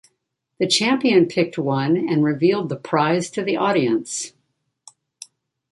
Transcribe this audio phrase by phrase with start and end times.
[0.57, 4.33] The champion picked one and revealed the prize to the audience.